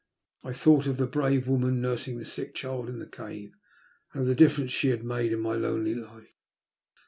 [0.43, 3.53] I thought of the brave woman nursing the sick child in the cave,
[4.13, 6.33] and of the difference she had made in my lonely life.